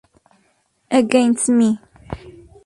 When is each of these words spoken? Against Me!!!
Against 0.89 1.47
Me!!! 1.49 1.77